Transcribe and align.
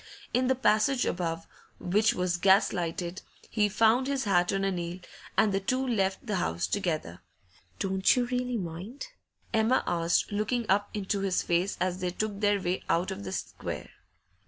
In 0.33 0.47
the 0.47 0.55
passage 0.55 1.05
above, 1.05 1.45
which 1.79 2.15
was 2.15 2.37
gas 2.37 2.73
lighted, 2.73 3.21
he 3.51 3.69
found 3.69 4.07
his 4.07 4.23
hat 4.23 4.51
on 4.51 4.63
a 4.63 4.71
nail, 4.71 4.97
and 5.37 5.53
the 5.53 5.59
two 5.59 5.85
left 5.87 6.25
the 6.25 6.37
house 6.37 6.65
together. 6.65 7.19
'Don't 7.77 8.15
you 8.15 8.25
really 8.25 8.57
mind?' 8.57 9.09
Emma 9.53 9.83
asked, 9.85 10.31
looking 10.31 10.65
up 10.67 10.89
into 10.95 11.19
his 11.19 11.43
face 11.43 11.77
as 11.79 11.99
they 11.99 12.09
took 12.09 12.39
their 12.39 12.59
way 12.59 12.81
out 12.89 13.11
of 13.11 13.23
the 13.23 13.31
square. 13.31 13.91